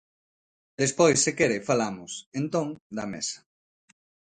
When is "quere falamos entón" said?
1.39-2.67